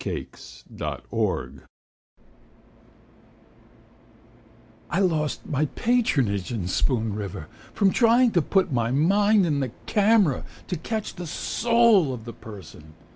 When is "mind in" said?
8.89-9.59